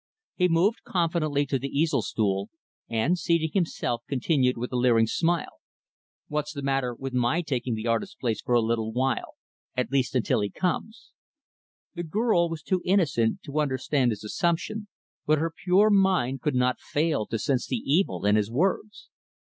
He 0.33 0.47
moved 0.47 0.81
confidently 0.83 1.45
to 1.45 1.59
the 1.59 1.69
easel 1.69 2.01
stool 2.01 2.49
and, 2.89 3.19
seating 3.19 3.51
himself 3.53 4.01
continued 4.09 4.57
with 4.57 4.71
a 4.73 4.75
leering 4.75 5.05
smile, 5.05 5.61
"What's 6.27 6.53
the 6.53 6.63
matter 6.63 6.95
with 6.95 7.13
my 7.13 7.43
taking 7.43 7.75
the 7.75 7.85
artist's 7.85 8.15
place 8.15 8.41
for 8.41 8.55
a 8.55 8.61
little 8.61 8.91
while 8.91 9.35
at 9.77 9.91
least, 9.91 10.15
until 10.15 10.41
he 10.41 10.49
comes?" 10.49 11.11
The 11.93 12.01
girl 12.01 12.49
was 12.49 12.63
too 12.63 12.81
innocent 12.83 13.43
to 13.43 13.59
understand 13.59 14.09
his 14.11 14.23
assumption 14.23 14.87
but 15.27 15.37
her 15.37 15.53
pure 15.55 15.91
mind 15.91 16.41
could 16.41 16.55
not 16.55 16.79
fail 16.79 17.27
to 17.27 17.37
sense 17.37 17.67
the 17.67 17.75
evil 17.77 18.25
in 18.25 18.37
his 18.37 18.49
words. 18.49 19.11